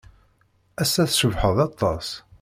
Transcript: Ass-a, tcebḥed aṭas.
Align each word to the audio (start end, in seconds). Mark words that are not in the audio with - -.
Ass-a, 0.81 1.03
tcebḥed 1.05 1.57
aṭas. 1.67 2.07